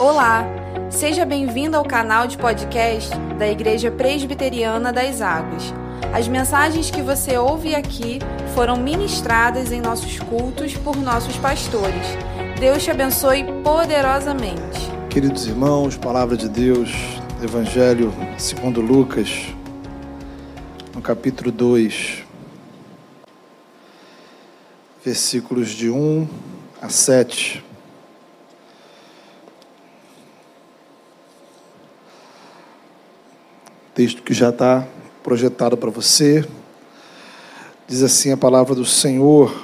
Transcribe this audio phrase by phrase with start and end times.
[0.00, 0.46] Olá,
[0.88, 5.74] seja bem-vindo ao canal de podcast da Igreja Presbiteriana das Águas.
[6.10, 8.18] As mensagens que você ouve aqui
[8.54, 12.16] foram ministradas em nossos cultos por nossos pastores.
[12.58, 14.90] Deus te abençoe poderosamente.
[15.10, 16.88] Queridos irmãos, palavra de Deus,
[17.42, 19.54] Evangelho segundo Lucas,
[20.94, 22.24] no capítulo 2,
[25.04, 26.26] versículos de 1
[26.80, 27.69] a 7.
[34.00, 34.86] Texto que já está
[35.22, 36.42] projetado para você.
[37.86, 39.54] Diz assim a palavra do Senhor.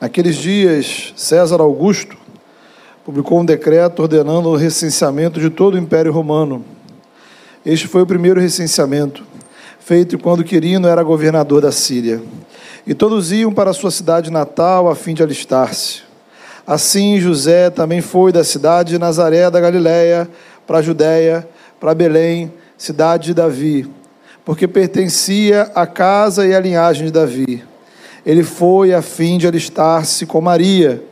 [0.00, 2.16] Naqueles dias, César Augusto
[3.04, 6.64] publicou um decreto ordenando o recenseamento de todo o Império Romano.
[7.62, 9.22] Este foi o primeiro recenseamento,
[9.80, 12.22] feito quando Quirino era governador da Síria.
[12.86, 16.10] E todos iam para sua cidade natal a fim de alistar-se.
[16.66, 20.28] Assim, José também foi da cidade de Nazaré da Galiléia
[20.66, 21.48] para a Judéia,
[21.80, 23.90] para Belém, cidade de Davi,
[24.44, 27.64] porque pertencia à casa e à linhagem de Davi.
[28.24, 31.02] Ele foi a fim de alistar-se com Maria,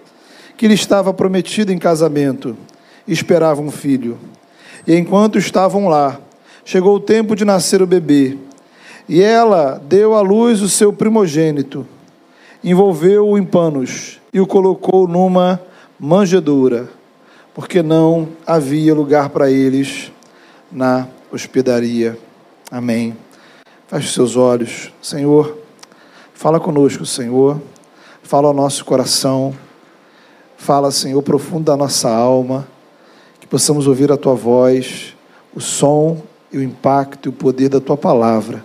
[0.56, 2.56] que lhe estava prometida em casamento,
[3.06, 4.18] e esperava um filho.
[4.86, 6.20] E enquanto estavam lá,
[6.64, 8.38] chegou o tempo de nascer o bebê,
[9.08, 11.84] e ela deu à luz o seu primogênito,
[12.62, 15.60] envolveu-o em panos e o colocou numa
[15.98, 16.88] manjedoura,
[17.54, 20.12] porque não havia lugar para eles
[20.70, 22.18] na hospedaria.
[22.70, 23.16] Amém.
[23.88, 24.92] Feche seus olhos.
[25.02, 25.58] Senhor,
[26.32, 27.60] fala conosco, Senhor.
[28.22, 29.54] Fala ao nosso coração.
[30.56, 32.68] Fala, Senhor, profundo da nossa alma.
[33.40, 35.16] Que possamos ouvir a tua voz,
[35.54, 38.64] o som e o impacto e o poder da tua palavra.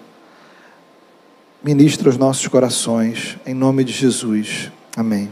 [1.63, 4.71] Ministra os nossos corações, em nome de Jesus.
[4.95, 5.31] Amém.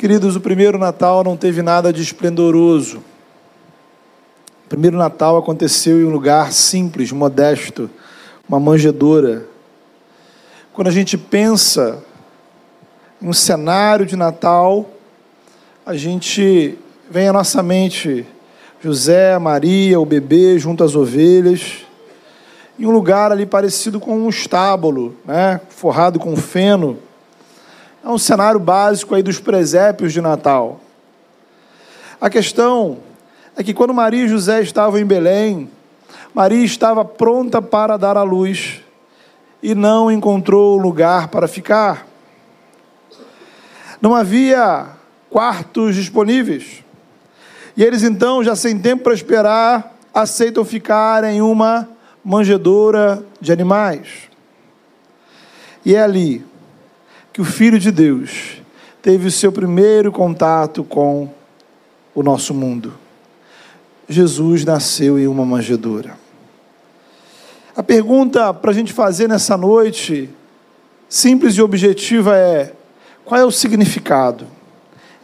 [0.00, 3.04] Queridos, o primeiro Natal não teve nada de esplendoroso.
[4.64, 7.90] O primeiro Natal aconteceu em um lugar simples, modesto,
[8.48, 9.44] uma manjedoura.
[10.72, 12.02] Quando a gente pensa
[13.20, 14.88] em um cenário de Natal,
[15.84, 16.78] a gente
[17.10, 18.26] vem à nossa mente
[18.82, 21.84] José, Maria, o bebê junto às ovelhas,
[22.78, 26.96] em um lugar ali parecido com um estábulo, né, forrado com feno.
[28.02, 30.80] É um cenário básico aí dos presépios de Natal.
[32.18, 32.98] A questão
[33.54, 35.70] é que quando Maria e José estavam em Belém,
[36.32, 38.80] Maria estava pronta para dar à luz
[39.62, 42.06] e não encontrou lugar para ficar.
[44.00, 44.86] Não havia
[45.28, 46.82] quartos disponíveis.
[47.76, 51.86] E eles então, já sem tempo para esperar, aceitam ficar em uma
[52.24, 54.30] manjedoura de animais.
[55.84, 56.49] E é ali
[57.40, 58.60] que o Filho de Deus
[59.00, 61.32] teve o seu primeiro contato com
[62.14, 62.92] o nosso mundo.
[64.06, 66.18] Jesus nasceu em uma manjedoura.
[67.74, 70.28] A pergunta para a gente fazer nessa noite,
[71.08, 72.74] simples e objetiva, é:
[73.24, 74.46] qual é o significado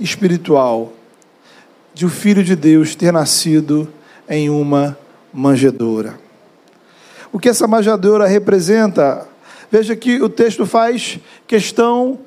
[0.01, 0.95] espiritual
[1.93, 3.93] de o Filho de Deus ter nascido
[4.27, 4.97] em uma
[5.35, 6.19] manjedoura?
[7.31, 9.29] O que essa manjedoura representa?
[9.71, 12.21] Veja que o texto faz questão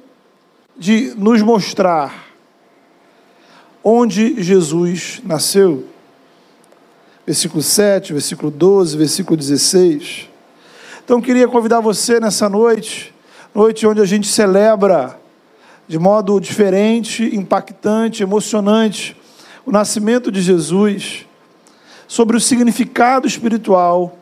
[0.77, 2.27] de nos mostrar
[3.83, 5.85] onde Jesus nasceu.
[7.25, 10.29] Versículo 7, versículo 12, versículo 16.
[11.03, 13.13] Então queria convidar você nessa noite,
[13.53, 15.19] noite onde a gente celebra
[15.87, 19.17] de modo diferente, impactante, emocionante,
[19.65, 21.25] o nascimento de Jesus,
[22.07, 24.17] sobre o significado espiritual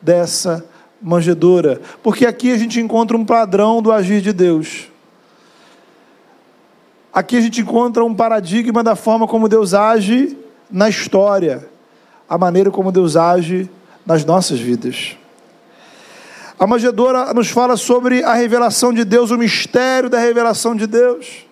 [0.00, 0.64] dessa
[1.00, 4.88] manjedoura, porque aqui a gente encontra um padrão do agir de Deus.
[7.12, 10.36] Aqui a gente encontra um paradigma da forma como Deus age
[10.70, 11.68] na história,
[12.28, 13.70] a maneira como Deus age
[14.04, 15.16] nas nossas vidas.
[16.58, 21.46] A manjedoura nos fala sobre a revelação de Deus, o mistério da revelação de Deus.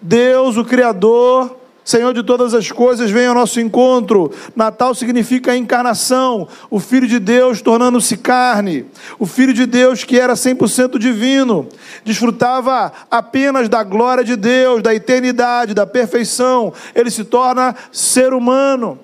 [0.00, 1.55] Deus, o Criador,
[1.86, 4.32] Senhor de todas as coisas, vem ao nosso encontro.
[4.56, 8.86] Natal significa a encarnação, o Filho de Deus tornando-se carne,
[9.20, 11.68] o Filho de Deus que era 100% divino,
[12.04, 16.72] desfrutava apenas da glória de Deus, da eternidade, da perfeição.
[16.92, 18.98] Ele se torna ser humano.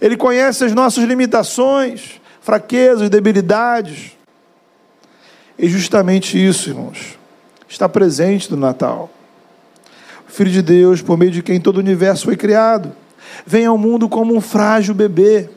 [0.00, 4.16] Ele conhece as nossas limitações, fraquezas, debilidades.
[5.56, 7.16] E justamente isso, irmãos,
[7.68, 9.15] está presente no Natal.
[10.26, 12.92] Filho de Deus, por meio de quem todo o universo foi criado,
[13.46, 15.48] vem ao mundo como um frágil bebê.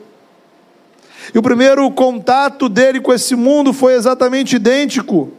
[1.34, 5.32] E o primeiro contato dele com esse mundo foi exatamente idêntico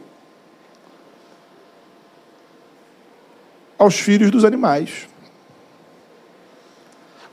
[3.78, 5.08] aos filhos dos animais.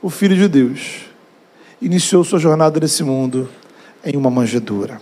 [0.02, 1.02] O Filho de Deus
[1.80, 3.48] iniciou sua jornada nesse mundo
[4.04, 5.00] em uma manjedoura.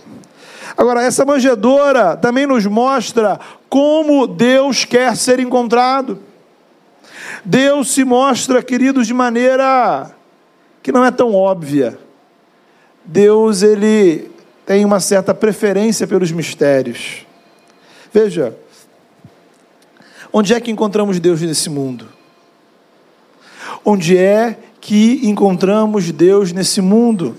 [0.77, 6.19] Agora, essa manjedoura também nos mostra como Deus quer ser encontrado.
[7.43, 10.11] Deus se mostra, queridos, de maneira
[10.81, 11.97] que não é tão óbvia.
[13.03, 14.29] Deus, ele
[14.65, 17.25] tem uma certa preferência pelos mistérios.
[18.13, 18.55] Veja,
[20.31, 22.07] onde é que encontramos Deus nesse mundo?
[23.83, 27.35] Onde é que encontramos Deus nesse mundo?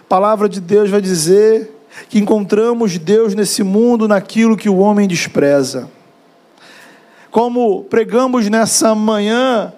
[0.00, 1.70] A palavra de Deus vai dizer
[2.08, 5.88] que encontramos Deus nesse mundo naquilo que o homem despreza.
[7.34, 9.72] Como pregamos nessa manhã,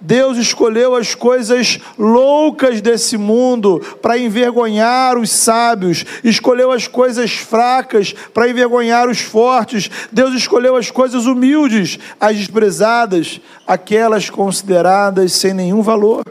[0.00, 8.12] Deus escolheu as coisas loucas desse mundo para envergonhar os sábios, escolheu as coisas fracas
[8.34, 9.88] para envergonhar os fortes.
[10.10, 16.24] Deus escolheu as coisas humildes, as desprezadas, aquelas consideradas sem nenhum valor.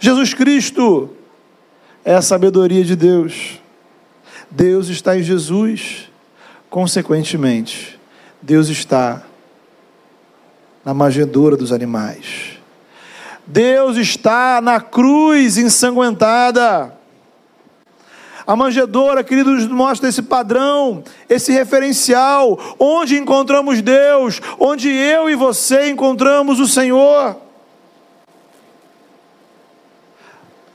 [0.00, 1.10] Jesus Cristo
[2.02, 3.60] é a sabedoria de Deus.
[4.50, 6.10] Deus está em Jesus,
[6.70, 7.99] consequentemente,
[8.42, 9.22] Deus está
[10.84, 12.58] na manjedoura dos animais.
[13.46, 16.96] Deus está na cruz ensanguentada.
[18.46, 25.90] A manjedoura, queridos, mostra esse padrão, esse referencial, onde encontramos Deus, onde eu e você
[25.90, 27.36] encontramos o Senhor.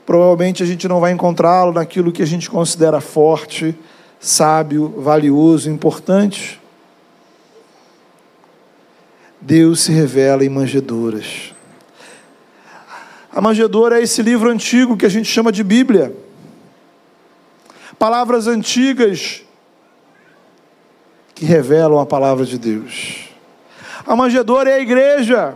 [0.06, 3.76] Provavelmente a gente não vai encontrá-lo naquilo que a gente considera forte,
[4.20, 6.60] sábio, valioso, importante.
[9.40, 11.54] Deus se revela em manjedouras.
[13.30, 16.16] A manjedoura é esse livro antigo que a gente chama de Bíblia.
[17.98, 19.42] Palavras antigas
[21.34, 23.28] que revelam a palavra de Deus.
[24.06, 25.54] A manjedoura é a igreja,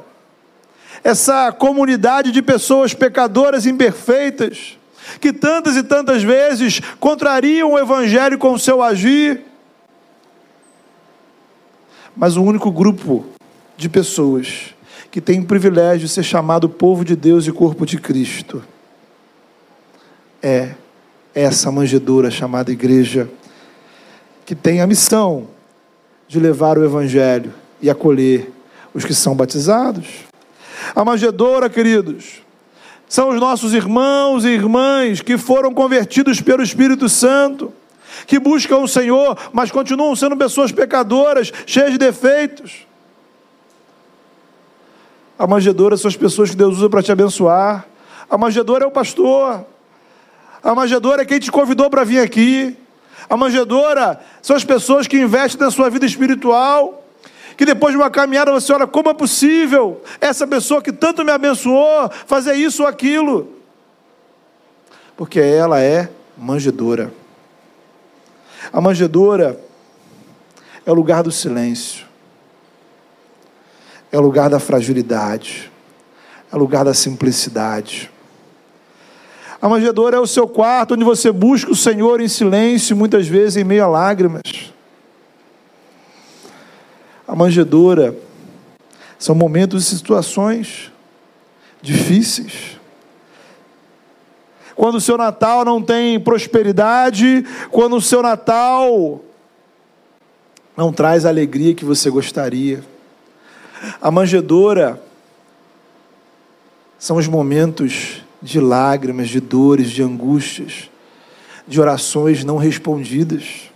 [1.02, 4.78] essa comunidade de pessoas pecadoras imperfeitas,
[5.18, 9.42] que tantas e tantas vezes contrariam o Evangelho com o seu agir.
[12.14, 13.24] Mas o único grupo
[13.80, 14.74] de pessoas
[15.10, 18.62] que têm o privilégio de ser chamado povo de Deus e corpo de Cristo.
[20.42, 20.74] É
[21.34, 23.30] essa manjedoura chamada igreja,
[24.44, 25.48] que tem a missão
[26.28, 28.52] de levar o Evangelho e acolher
[28.92, 30.06] os que são batizados.
[30.94, 32.42] A manjedoura, queridos,
[33.08, 37.72] são os nossos irmãos e irmãs que foram convertidos pelo Espírito Santo,
[38.26, 42.89] que buscam o Senhor, mas continuam sendo pessoas pecadoras, cheias de defeitos.
[45.40, 47.86] A manjedoura são as pessoas que Deus usa para te abençoar.
[48.28, 49.64] A manjedoura é o pastor.
[50.62, 52.76] A manjedoura é quem te convidou para vir aqui.
[53.26, 57.06] A manjedoura são as pessoas que investem na sua vida espiritual.
[57.56, 61.32] Que depois de uma caminhada você olha como é possível essa pessoa que tanto me
[61.32, 63.48] abençoou fazer isso ou aquilo.
[65.16, 67.10] Porque ela é manjedoura.
[68.70, 69.58] A manjedoura
[70.84, 72.09] é o lugar do silêncio
[74.12, 75.70] é lugar da fragilidade,
[76.52, 78.10] é lugar da simplicidade.
[79.62, 83.56] A manjedoura é o seu quarto onde você busca o Senhor em silêncio, muitas vezes
[83.56, 84.42] em meio a lágrimas.
[87.28, 88.16] A manjedoura
[89.18, 90.90] são momentos e situações
[91.82, 92.80] difíceis.
[94.74, 99.20] Quando o seu Natal não tem prosperidade, quando o seu Natal
[100.74, 102.82] não traz a alegria que você gostaria.
[104.00, 105.02] A manjedoura
[106.98, 110.90] são os momentos de lágrimas, de dores, de angústias,
[111.66, 113.70] de orações não respondidas.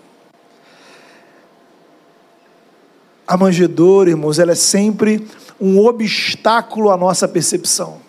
[3.26, 5.26] A manjedoura, irmãos, ela é sempre
[5.60, 8.00] um obstáculo à nossa percepção.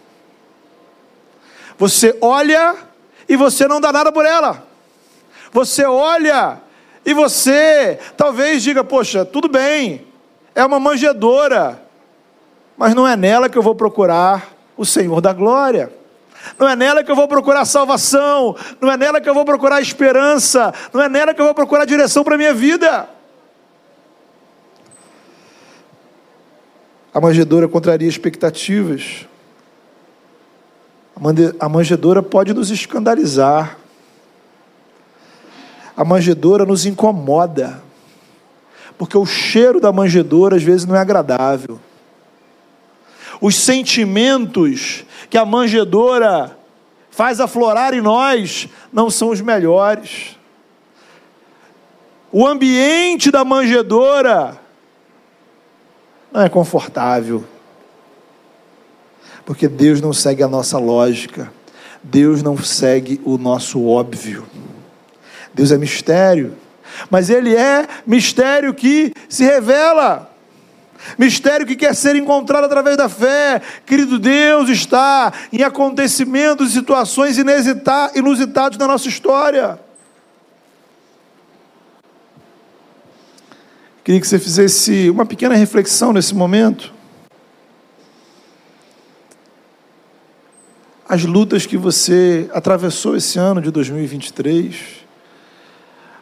[1.78, 2.76] Você olha
[3.28, 4.66] e você não dá nada por ela.
[5.52, 6.62] Você olha
[7.06, 10.06] e você talvez diga: Poxa, tudo bem,
[10.54, 11.85] é uma manjedoura,
[12.78, 15.92] mas não é nela que eu vou procurar o Senhor da glória.
[16.60, 19.82] Não é nela que eu vou procurar salvação, não é nela que eu vou procurar
[19.82, 23.10] esperança, não é nela que eu vou procurar direção para a minha vida.
[27.14, 29.26] A manjedoura contraria expectativas.
[31.60, 33.78] A manjedoura pode nos escandalizar.
[35.96, 37.82] A manjedoura nos incomoda.
[38.98, 41.75] Porque o cheiro da manjedoura às vezes não é agradável
[43.42, 46.58] os sentimentos que a manjedoura
[47.10, 50.38] faz aflorar em nós não são os melhores.
[52.32, 54.60] O ambiente da manjedoura
[56.32, 57.46] não é confortável.
[59.46, 61.52] Porque Deus não segue a nossa lógica.
[62.04, 64.46] Deus não segue o nosso óbvio.
[65.54, 66.54] Deus é mistério,
[67.10, 70.35] mas Ele é mistério que se revela.
[71.18, 73.62] Mistério que quer ser encontrado através da fé.
[73.86, 77.38] Querido Deus está em acontecimentos e situações
[78.16, 79.80] inusitados na nossa história.
[84.04, 86.94] Queria que você fizesse uma pequena reflexão nesse momento.
[91.10, 94.76] As lutas que você atravessou esse ano de 2023,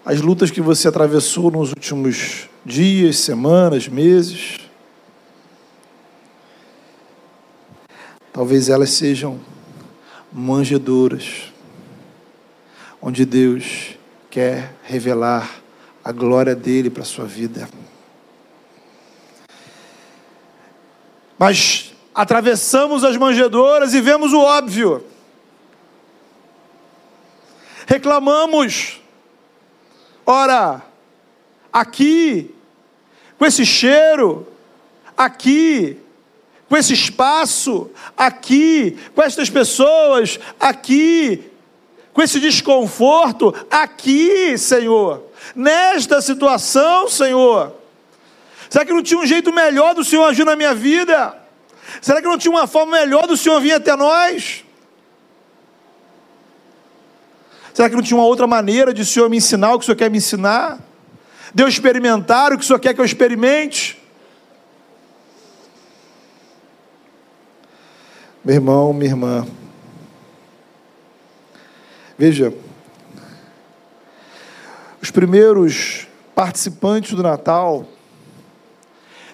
[0.05, 4.62] as lutas que você atravessou nos últimos dias, semanas, meses,
[8.33, 9.39] talvez elas sejam
[10.31, 11.53] manjedoras,
[12.99, 13.95] onde Deus
[14.31, 15.61] quer revelar
[16.03, 17.69] a glória dele para a sua vida.
[21.37, 25.05] Mas atravessamos as manjedoras e vemos o óbvio.
[27.85, 28.99] Reclamamos.
[30.25, 30.81] Ora,
[31.71, 32.55] aqui,
[33.37, 34.47] com esse cheiro,
[35.17, 36.02] aqui,
[36.73, 41.43] com esse espaço, aqui, com estas pessoas, aqui,
[42.11, 45.23] com esse desconforto, aqui, Senhor
[45.55, 47.75] nesta situação, Senhor?
[48.69, 51.37] Será que não tinha um jeito melhor do Senhor agir na minha vida?
[52.01, 54.63] Será que não tinha uma forma melhor do Senhor vir até nós?
[57.73, 59.85] Será que não tinha uma outra maneira de o Senhor me ensinar o que o
[59.85, 60.79] Senhor quer me ensinar?
[61.53, 64.02] De eu experimentar o que o Senhor quer que eu experimente?
[68.45, 69.47] Meu irmão, minha irmã,
[72.17, 72.53] veja,
[75.01, 77.85] os primeiros participantes do Natal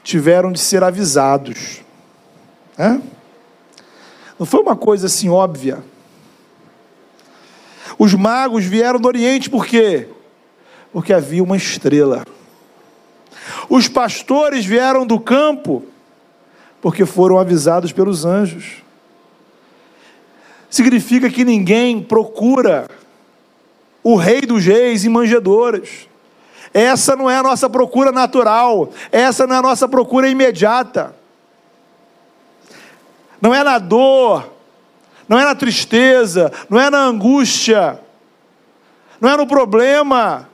[0.03, 1.81] tiveram de ser avisados.
[2.77, 3.01] Né?
[4.37, 5.83] Não foi uma coisa assim óbvia.
[7.97, 10.07] Os magos vieram do Oriente por quê?
[10.93, 12.23] Porque havia uma estrela.
[13.67, 15.83] Os pastores vieram do campo
[16.79, 18.83] porque foram avisados pelos anjos.
[20.69, 22.87] Significa que ninguém procura
[24.03, 26.07] o rei dos reis em manjedoras.
[26.73, 31.15] Essa não é a nossa procura natural, essa não é a nossa procura imediata.
[33.41, 34.51] Não é na dor,
[35.27, 37.99] não é na tristeza, não é na angústia,
[39.19, 40.47] não é no problema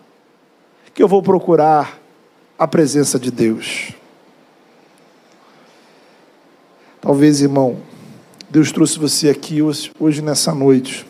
[0.93, 1.99] que eu vou procurar
[2.57, 3.91] a presença de Deus.
[7.01, 7.77] Talvez, irmão,
[8.55, 11.05] Deus trouxe você aqui hoje, hoje nessa noite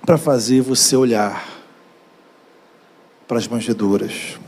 [0.00, 1.46] para fazer você olhar
[3.28, 4.40] para as manjedoras.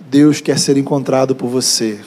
[0.00, 2.00] Deus quer ser encontrado por você,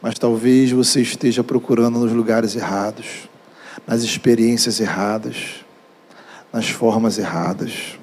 [0.00, 3.28] mas talvez você esteja procurando nos lugares errados,
[3.86, 5.56] nas experiências erradas,
[6.50, 7.98] nas formas erradas.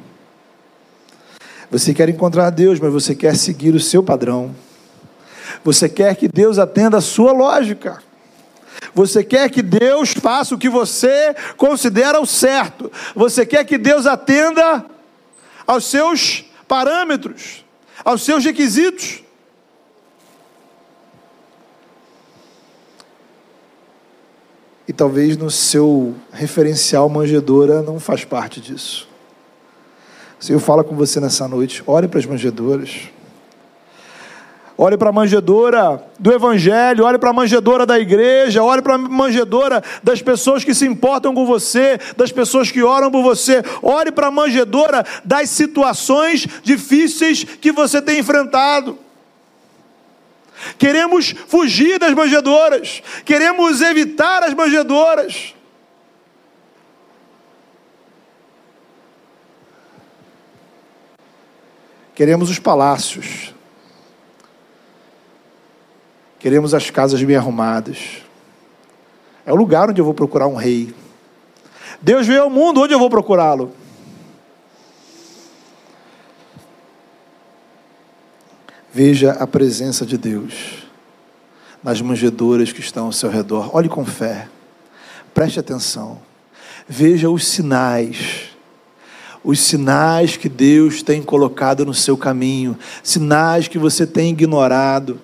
[1.72, 4.54] Você quer encontrar Deus, mas você quer seguir o seu padrão.
[5.64, 8.02] Você quer que Deus atenda a sua lógica.
[8.94, 12.92] Você quer que Deus faça o que você considera o certo.
[13.16, 14.86] Você quer que Deus atenda
[15.68, 17.66] aos seus parâmetros,
[18.04, 19.24] aos seus requisitos.
[24.88, 29.08] E talvez no seu referencial manjedora não faz parte disso.
[30.40, 33.10] O Senhor fala com você nessa noite, ore para as manjedoras.
[34.82, 38.98] Olhe para a manjedora do Evangelho, olhe para a manjedora da igreja, olhe para a
[38.98, 44.10] manjedora das pessoas que se importam com você, das pessoas que oram por você, olhe
[44.10, 48.98] para a manjedora das situações difíceis que você tem enfrentado.
[50.78, 55.54] Queremos fugir das manjedoras, queremos evitar as manjedoras.
[62.16, 63.54] Queremos os palácios,
[66.40, 68.24] Queremos as casas bem arrumadas.
[69.46, 70.94] É o lugar onde eu vou procurar um rei.
[72.02, 73.74] Deus veio ao mundo, onde eu vou procurá-lo?
[78.92, 80.88] Veja a presença de Deus
[81.84, 83.76] nas manjedoras que estão ao seu redor.
[83.76, 84.48] Olhe com fé.
[85.34, 86.20] Preste atenção.
[86.88, 88.50] Veja os sinais.
[89.44, 95.20] Os sinais que Deus tem colocado no seu caminho, sinais que você tem ignorado.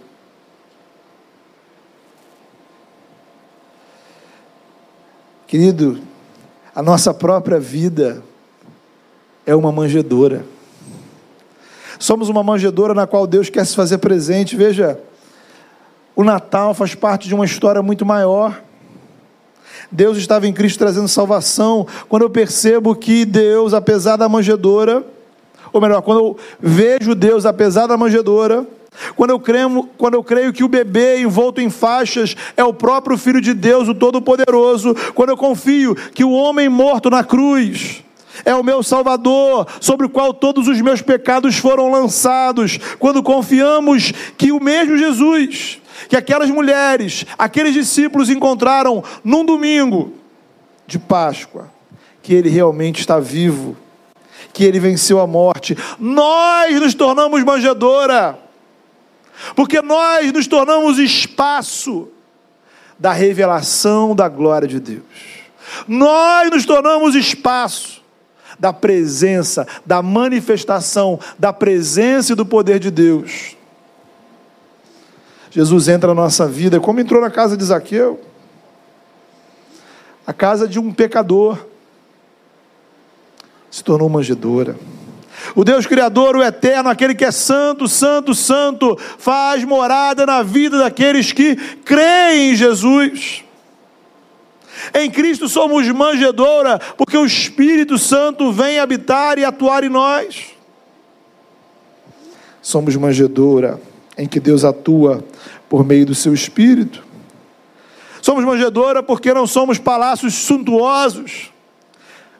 [5.55, 5.99] Querido,
[6.75, 8.21] a nossa própria vida
[9.45, 10.45] é uma manjedora.
[11.97, 14.53] Somos uma manjedoura na qual Deus quer se fazer presente.
[14.53, 14.99] Veja,
[16.13, 18.61] o Natal faz parte de uma história muito maior.
[19.89, 21.87] Deus estava em Cristo trazendo salvação.
[22.09, 25.05] Quando eu percebo que Deus, apesar da manjedoura,
[25.71, 28.67] ou melhor, quando eu vejo Deus, apesar da manjedoura,
[29.15, 33.17] quando eu, creio, quando eu creio que o bebê envolto em faixas é o próprio
[33.17, 38.03] Filho de Deus, o Todo-Poderoso, quando eu confio que o homem morto na cruz
[38.43, 44.11] é o meu Salvador, sobre o qual todos os meus pecados foram lançados, quando confiamos
[44.37, 50.13] que o mesmo Jesus, que aquelas mulheres, aqueles discípulos encontraram num domingo
[50.85, 51.71] de Páscoa,
[52.21, 53.77] que ele realmente está vivo,
[54.51, 58.44] que ele venceu a morte, nós nos tornamos manjedora
[59.55, 62.09] porque nós nos tornamos espaço
[62.97, 65.03] da revelação da glória de Deus.
[65.87, 68.03] Nós nos tornamos espaço
[68.57, 73.55] da presença, da manifestação da presença e do poder de Deus.
[75.51, 78.19] Jesus entra na nossa vida, como entrou na casa de Zaqueu,
[80.27, 81.65] a casa de um pecador,
[83.69, 84.75] se tornou manjedora.
[85.53, 90.79] O Deus Criador, o Eterno, aquele que é santo, santo, santo, faz morada na vida
[90.79, 93.43] daqueles que creem em Jesus.
[94.93, 100.47] Em Cristo somos manjedoura, porque o Espírito Santo vem habitar e atuar em nós.
[102.61, 103.79] Somos manjedoura
[104.17, 105.23] em que Deus atua
[105.69, 107.03] por meio do seu Espírito.
[108.21, 111.51] Somos manjedoura porque não somos palácios suntuosos,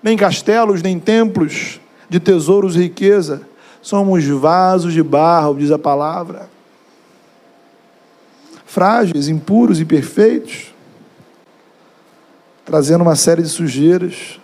[0.01, 1.79] nem castelos, nem templos,
[2.15, 3.45] de tesouros e riqueza,
[3.81, 6.49] somos vasos de barro, diz a palavra.
[8.65, 10.73] Frágeis, impuros e perfeitos,
[12.63, 14.39] trazendo uma série de sujeiras.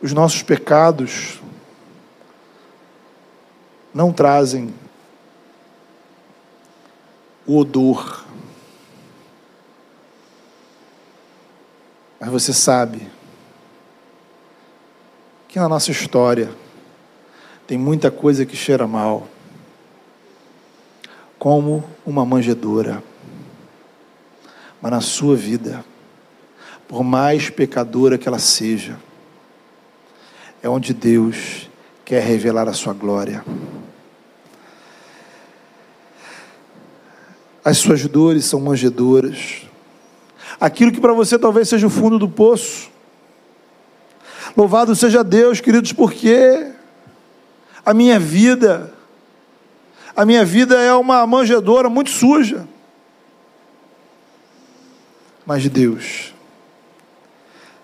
[0.00, 1.38] Os nossos pecados
[3.92, 4.72] não trazem
[7.46, 8.24] o odor.
[12.18, 13.19] Mas você sabe
[15.50, 16.48] que na nossa história
[17.66, 19.26] tem muita coisa que cheira mal,
[21.40, 23.02] como uma manjedoura.
[24.80, 25.84] Mas na sua vida,
[26.86, 28.96] por mais pecadora que ela seja,
[30.62, 31.68] é onde Deus
[32.04, 33.44] quer revelar a sua glória.
[37.64, 39.62] As suas dores são manjedoras.
[40.60, 42.88] Aquilo que para você talvez seja o fundo do poço,
[44.56, 46.72] Louvado seja Deus, queridos, porque
[47.84, 48.92] a minha vida,
[50.14, 52.66] a minha vida é uma manjedoura muito suja.
[55.46, 56.34] Mas Deus,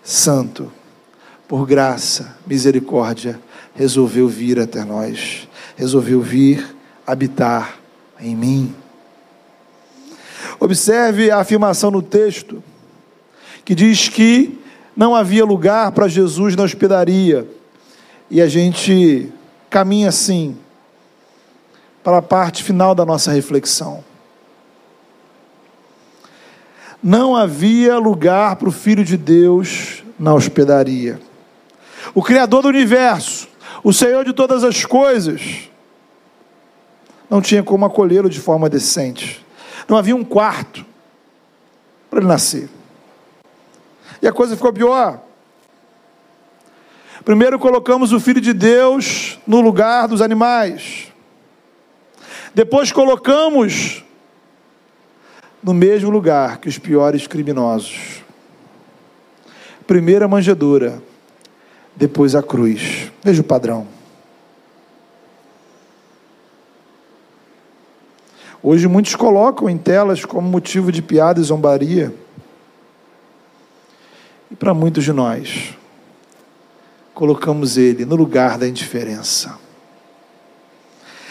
[0.03, 0.71] Santo,
[1.47, 3.39] por graça, misericórdia,
[3.73, 6.75] resolveu vir até nós, resolveu vir
[7.05, 7.77] habitar
[8.19, 8.75] em mim.
[10.59, 12.63] Observe a afirmação no texto,
[13.63, 14.59] que diz que
[14.97, 17.47] não havia lugar para Jesus na hospedaria.
[18.31, 19.31] E a gente
[19.69, 20.57] caminha assim
[22.03, 24.03] para a parte final da nossa reflexão.
[27.01, 31.21] Não havia lugar para o Filho de Deus na hospedaria.
[32.15, 33.47] O Criador do universo,
[33.83, 35.69] o Senhor de todas as coisas,
[37.29, 39.45] não tinha como acolhê-lo de forma decente.
[39.87, 40.83] Não havia um quarto
[42.09, 42.67] para ele nascer.
[44.21, 45.21] E a coisa ficou pior.
[47.23, 51.11] Primeiro colocamos o Filho de Deus no lugar dos animais.
[52.53, 54.03] Depois colocamos
[55.61, 58.23] no mesmo lugar que os piores criminosos.
[59.85, 61.01] Primeiro a manjedoura,
[61.95, 63.11] depois a cruz.
[63.23, 63.87] Veja o padrão.
[68.63, 72.13] Hoje muitos colocam em telas como motivo de piada e zombaria
[74.59, 75.75] para muitos de nós,
[77.13, 79.57] colocamos ele no lugar da indiferença.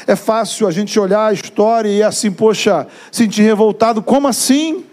[0.07, 4.01] É fácil a gente olhar a história e assim, poxa, sentir revoltado.
[4.01, 4.85] Como assim?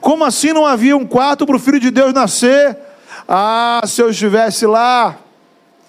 [0.00, 2.78] Como assim não havia um quarto para o filho de Deus nascer?
[3.26, 5.18] Ah, se eu estivesse lá,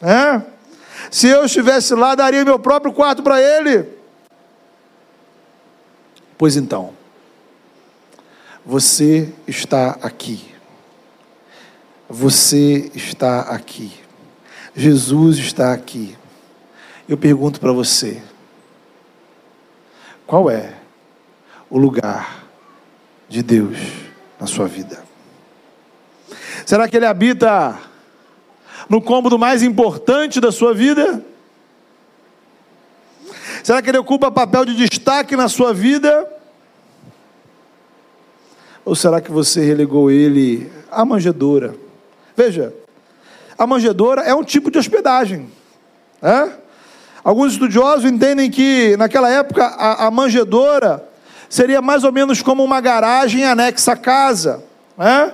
[0.01, 0.43] né?
[1.09, 3.87] Se eu estivesse lá, daria meu próprio quarto para ele.
[6.37, 6.93] Pois então,
[8.65, 10.58] você está aqui.
[12.09, 13.93] Você está aqui.
[14.75, 16.17] Jesus está aqui.
[17.07, 18.19] Eu pergunto para você:
[20.25, 20.73] qual é
[21.69, 22.45] o lugar
[23.27, 23.77] de Deus
[24.39, 25.03] na sua vida?
[26.65, 27.79] Será que Ele habita
[28.89, 31.23] no cômodo mais importante da sua vida?
[33.63, 36.27] Será que ele ocupa papel de destaque na sua vida?
[38.83, 41.88] Ou será que você relegou ele à manjedoura?
[42.39, 42.73] Veja,
[43.57, 45.51] a manjedoura é um tipo de hospedagem.
[46.21, 46.49] É?
[47.21, 51.05] Alguns estudiosos entendem que naquela época a, a manjedoura
[51.49, 54.63] seria mais ou menos como uma garagem anexa à casa,
[54.97, 55.33] é?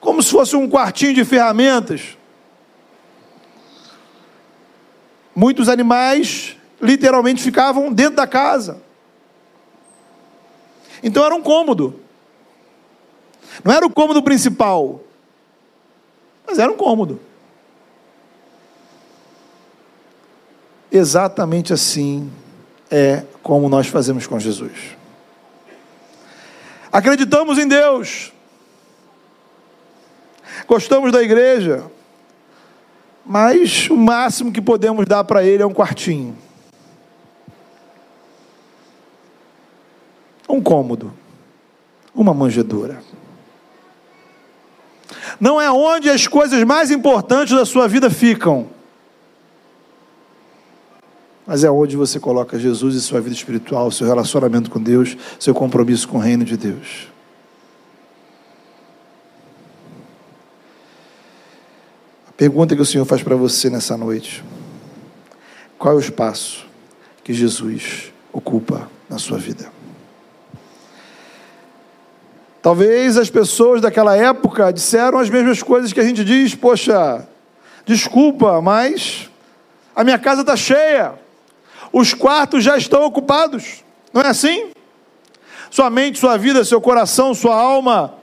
[0.00, 2.16] como se fosse um quartinho de ferramentas.
[5.36, 8.80] Muitos animais literalmente ficavam dentro da casa.
[11.02, 12.00] Então era um cômodo.
[13.62, 15.02] Não era o cômodo principal,
[16.52, 17.18] mas era um cômodo.
[20.90, 22.30] Exatamente assim
[22.90, 24.98] é como nós fazemos com Jesus.
[26.92, 28.34] Acreditamos em Deus,
[30.68, 31.90] gostamos da igreja,
[33.24, 36.36] mas o máximo que podemos dar para Ele é um quartinho,
[40.46, 41.14] um cômodo,
[42.14, 43.02] uma manjedoura.
[45.40, 48.68] Não é onde as coisas mais importantes da sua vida ficam
[51.46, 55.54] mas é onde você coloca Jesus e sua vida espiritual, seu relacionamento com Deus, seu
[55.54, 57.08] compromisso com o reino de Deus.
[62.28, 64.42] A pergunta que o Senhor faz para você nessa noite:
[65.78, 66.66] qual é o espaço
[67.24, 69.70] que Jesus ocupa na sua vida?
[72.62, 77.26] Talvez as pessoas daquela época disseram as mesmas coisas que a gente diz, poxa,
[77.84, 79.28] desculpa, mas
[79.94, 81.20] a minha casa está cheia
[81.92, 83.84] os quartos já estão ocupados.
[84.12, 84.70] Não é assim?
[85.70, 88.14] Sua mente, sua vida, seu coração, sua alma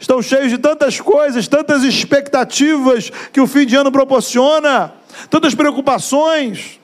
[0.00, 4.92] estão cheios de tantas coisas, tantas expectativas que o fim de ano proporciona,
[5.28, 6.80] tantas preocupações.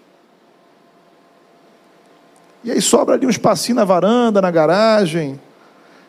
[2.64, 5.40] E aí sobra ali um espacinho na varanda, na garagem,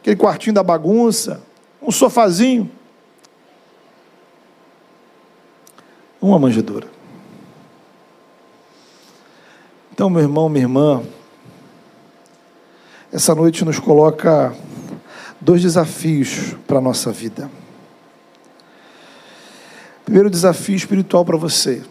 [0.05, 1.41] aquele quartinho da bagunça,
[1.81, 2.69] um sofazinho,
[6.21, 6.87] uma manjedoura.
[9.91, 11.03] Então, meu irmão, minha irmã,
[13.11, 14.55] essa noite nos coloca
[15.41, 17.49] dois desafios para a nossa vida.
[20.03, 21.83] Primeiro desafio espiritual para você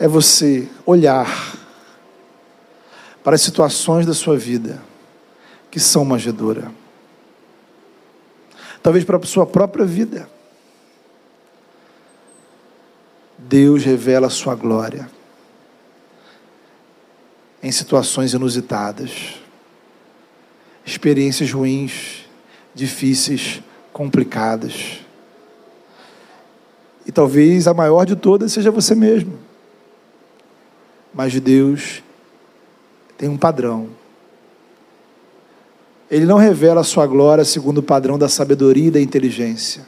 [0.00, 1.56] é você olhar
[3.22, 4.87] para as situações da sua vida
[5.70, 6.72] que são manjedoura.
[8.82, 10.28] Talvez para a sua própria vida.
[13.36, 15.08] Deus revela a sua glória
[17.62, 19.40] em situações inusitadas,
[20.84, 22.24] experiências ruins,
[22.74, 25.00] difíceis, complicadas.
[27.04, 29.38] E talvez a maior de todas seja você mesmo.
[31.12, 32.02] Mas Deus
[33.16, 33.97] tem um padrão.
[36.10, 39.86] Ele não revela a sua glória segundo o padrão da sabedoria e da inteligência.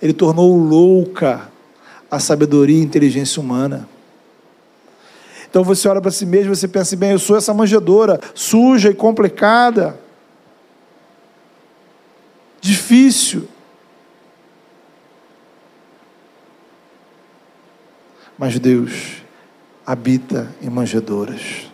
[0.00, 1.50] Ele tornou louca
[2.10, 3.88] a sabedoria e a inteligência humana.
[5.48, 8.90] Então você olha para si mesmo e você pensa, bem, eu sou essa manjedora suja
[8.90, 10.00] e complicada,
[12.60, 13.46] difícil.
[18.36, 19.22] Mas Deus
[19.86, 21.70] habita em manjedoras,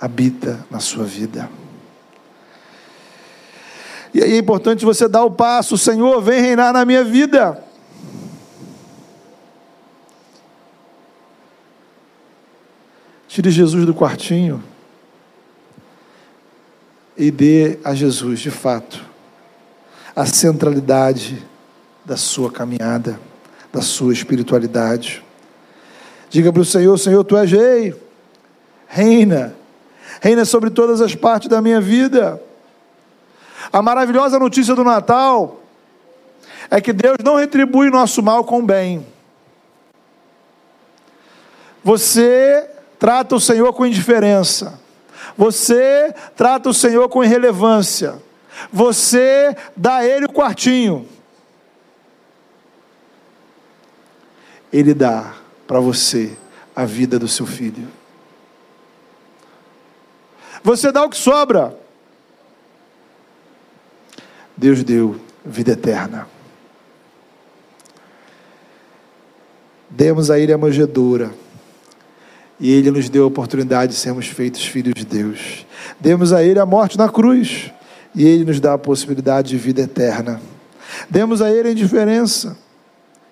[0.00, 1.48] habita na sua vida.
[4.12, 7.62] E aí é importante você dar o passo, Senhor, vem reinar na minha vida.
[13.28, 14.62] Tire Jesus do quartinho
[17.16, 19.04] e dê a Jesus, de fato,
[20.14, 21.44] a centralidade
[22.04, 23.20] da sua caminhada,
[23.72, 25.22] da sua espiritualidade.
[26.30, 27.94] Diga para o Senhor: Senhor, tu és rei,
[28.86, 29.54] reina,
[30.20, 32.40] reina sobre todas as partes da minha vida.
[33.72, 35.60] A maravilhosa notícia do Natal
[36.70, 39.06] é que Deus não retribui nosso mal com bem.
[41.82, 44.80] Você trata o Senhor com indiferença.
[45.36, 48.20] Você trata o Senhor com irrelevância.
[48.72, 51.06] Você dá a Ele o quartinho.
[54.72, 55.34] Ele dá
[55.66, 56.36] para você
[56.74, 57.88] a vida do seu filho.
[60.66, 61.78] Você dá o que sobra.
[64.56, 66.26] Deus deu vida eterna.
[69.88, 71.32] Demos a Ele a manjedoura
[72.58, 75.64] e Ele nos deu a oportunidade de sermos feitos filhos de Deus.
[76.00, 77.70] Demos a Ele a morte na cruz.
[78.12, 80.42] E Ele nos dá a possibilidade de vida eterna.
[81.08, 82.58] Demos a ele a indiferença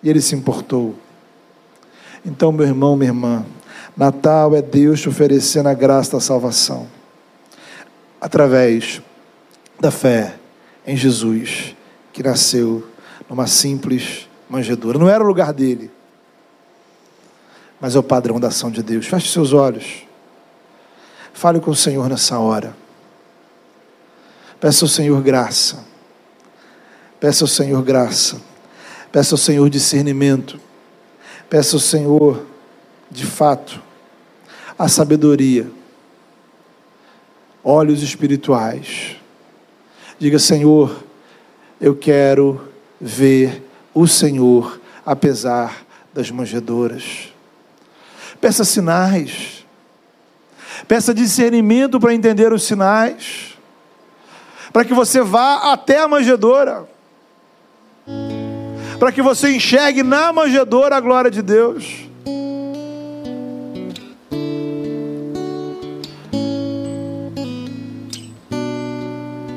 [0.00, 0.94] e ele se importou.
[2.24, 3.44] Então, meu irmão, minha irmã,
[3.96, 6.93] Natal é Deus te oferecendo a graça da salvação
[8.20, 9.02] através
[9.80, 10.36] da fé
[10.86, 11.74] em Jesus,
[12.12, 12.86] que nasceu
[13.28, 14.98] numa simples manjedoura.
[14.98, 15.90] Não era o lugar dele,
[17.80, 19.06] mas é o padrão da ação de Deus.
[19.06, 20.04] Feche seus olhos.
[21.32, 22.76] Fale com o Senhor nessa hora.
[24.60, 25.84] Peça ao Senhor graça.
[27.18, 28.40] Peça ao Senhor graça.
[29.10, 30.60] Peça ao Senhor discernimento.
[31.50, 32.46] Peça ao Senhor,
[33.10, 33.82] de fato,
[34.78, 35.70] a sabedoria,
[37.64, 39.16] olhos espirituais.
[40.18, 41.04] Diga, Senhor,
[41.80, 42.68] eu quero
[43.00, 47.32] ver o Senhor apesar das manjedoras.
[48.40, 49.64] Peça sinais.
[50.86, 53.58] Peça discernimento para entender os sinais.
[54.72, 56.86] Para que você vá até a manjedoura.
[58.98, 62.08] Para que você enxergue na manjedoura a glória de Deus.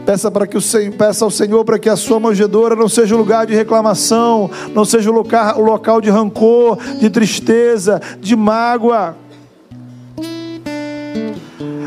[0.08, 0.62] Peça, para que o,
[0.98, 5.12] peça ao Senhor para que a sua manjedoura não seja lugar de reclamação, não seja
[5.12, 9.17] um local, local de rancor, de tristeza, de mágoa.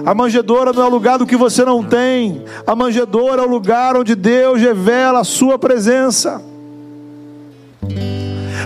[0.04, 2.44] A manjedoura não é o lugar do que você não tem.
[2.66, 6.42] A manjedoura é o lugar onde Deus revela a sua presença.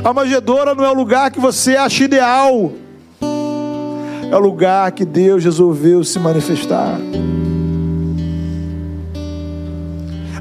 [0.02, 2.72] A manjedoura não é o lugar que você acha ideal.
[4.32, 6.98] É o lugar que Deus resolveu se manifestar.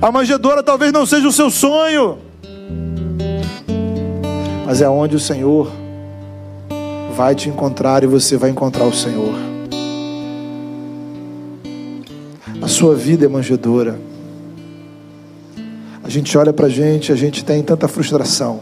[0.03, 2.17] A manjedoura talvez não seja o seu sonho,
[4.65, 5.71] mas é onde o Senhor
[7.15, 9.33] vai te encontrar e você vai encontrar o Senhor.
[12.61, 13.97] A sua vida é manjedoura.
[16.03, 18.59] A gente olha para a gente, a gente tem tanta frustração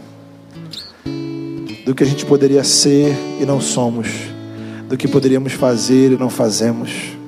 [1.84, 4.06] do que a gente poderia ser e não somos,
[4.88, 7.20] do que poderíamos fazer e não fazemos.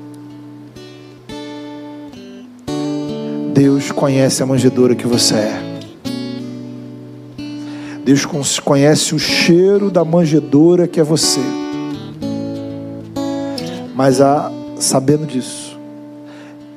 [3.55, 5.61] Deus conhece a manjedoura que você é.
[8.05, 8.27] Deus
[8.59, 11.39] conhece o cheiro da manjedoura que é você.
[13.95, 15.79] Mas a, sabendo disso,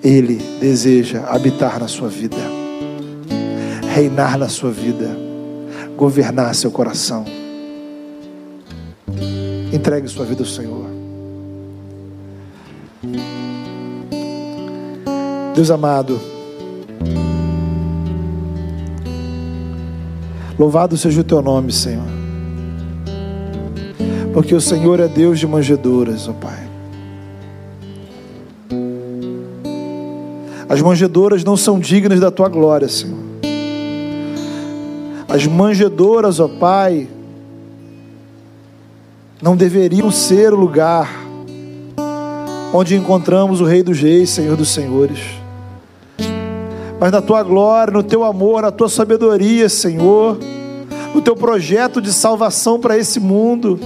[0.04, 2.38] Ele deseja habitar na sua vida,
[3.96, 5.10] reinar na sua vida,
[5.98, 7.26] governar seu coração.
[9.74, 10.86] Entregue sua vida ao Senhor.
[15.56, 16.37] Deus amado,
[20.58, 22.08] Louvado seja o teu nome, Senhor.
[24.34, 26.68] Porque o Senhor é Deus de manjedoras, ó Pai.
[30.68, 33.18] As manjedoras não são dignas da tua glória, Senhor.
[35.28, 37.08] As manjedoras, ó Pai,
[39.42, 41.08] não deveriam ser o lugar
[42.74, 45.47] onde encontramos o Rei dos Reis, Senhor dos Senhores
[47.00, 50.38] mas na tua glória, no teu amor, na tua sabedoria, Senhor,
[51.14, 53.80] no teu projeto de salvação para esse mundo.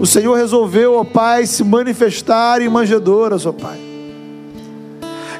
[0.00, 3.78] O Senhor resolveu, ó Pai, se manifestar em manjedoras, ó Pai.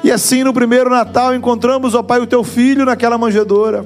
[0.03, 3.85] E assim no primeiro Natal encontramos, ó Pai, o teu filho naquela manjedoura.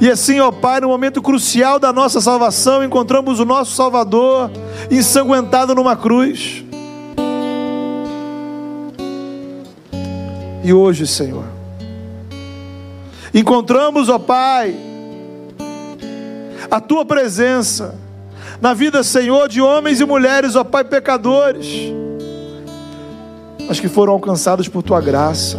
[0.00, 4.50] E assim, ó Pai, no momento crucial da nossa salvação, encontramos o nosso Salvador
[4.90, 6.64] ensanguentado numa cruz.
[10.62, 11.44] E hoje, Senhor,
[13.32, 14.74] encontramos, ó Pai,
[16.70, 17.94] a tua presença
[18.60, 21.66] na vida, Senhor, de homens e mulheres, ó Pai, pecadores,
[23.66, 25.58] mas que foram alcançados por tua graça,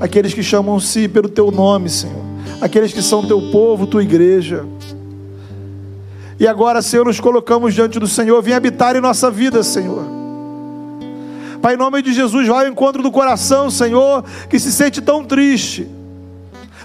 [0.00, 2.24] aqueles que chamam-se pelo teu nome, Senhor,
[2.60, 4.66] aqueles que são teu povo, tua igreja.
[6.40, 10.17] E agora, Senhor, nos colocamos diante do Senhor, vem habitar em nossa vida, Senhor.
[11.60, 15.24] Pai, em nome de Jesus, vai ao encontro do coração, Senhor, que se sente tão
[15.24, 15.88] triste,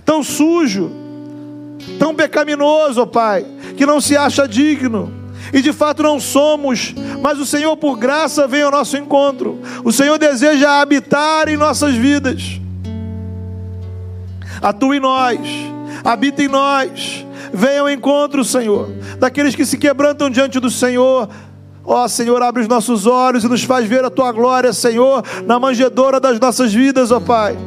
[0.04, 0.92] tão sujo,
[2.00, 3.46] tão pecaminoso, Pai,
[3.78, 5.12] que não se acha digno.
[5.52, 9.60] E de fato não somos, mas o Senhor, por graça, vem ao nosso encontro.
[9.84, 12.60] O Senhor deseja habitar em nossas vidas.
[14.62, 15.40] Atua em nós,
[16.04, 17.26] habita em nós.
[17.54, 21.30] Venha ao encontro, Senhor, daqueles que se quebrantam diante do Senhor,
[21.86, 25.22] Ó oh, Senhor, abre os nossos olhos e nos faz ver a tua glória, Senhor,
[25.46, 27.58] na manjedora das nossas vidas, ó oh Pai.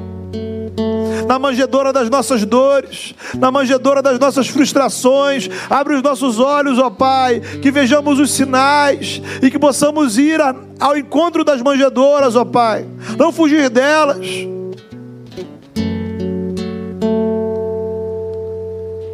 [1.29, 6.87] Na manjedora das nossas dores, na manjedora das nossas frustrações, abre os nossos olhos, ó
[6.87, 12.37] oh Pai, que vejamos os sinais e que possamos ir a, ao encontro das manjedoras,
[12.37, 12.87] ó Pai,
[13.19, 14.27] não fugir delas.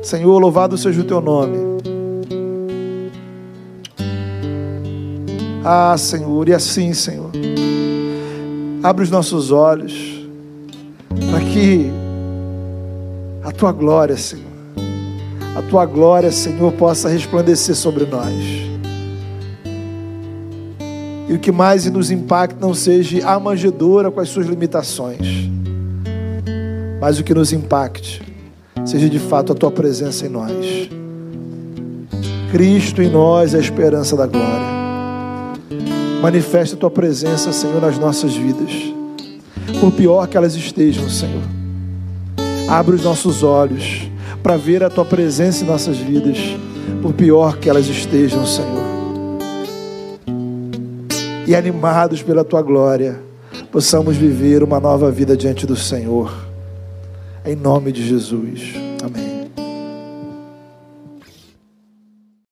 [0.03, 1.73] Senhor, louvado seja o teu nome.
[5.65, 7.31] Ah, Senhor, e assim, Senhor,
[8.83, 10.27] abre os nossos olhos
[11.31, 11.89] para que
[13.45, 14.51] a tua glória, Senhor,
[15.57, 18.35] a tua glória, Senhor, possa resplandecer sobre nós.
[21.29, 25.49] E o que mais nos impacta não seja a manjedoura com as suas limitações,
[27.01, 28.21] mas o que nos impacte
[28.85, 30.89] seja de fato a tua presença em nós.
[32.51, 34.82] Cristo em nós é a esperança da glória.
[36.23, 38.71] Manifesta a tua presença, Senhor, nas nossas vidas.
[39.81, 41.43] Por pior que elas estejam, Senhor.
[42.69, 44.09] Abre os nossos olhos
[44.41, 46.39] para ver a tua presença em nossas vidas,
[47.03, 48.85] por pior que elas estejam, Senhor.
[51.45, 53.21] E animados pela tua glória,
[53.73, 56.33] possamos viver uma nova vida diante do Senhor.
[57.45, 58.82] Em nome de Jesus.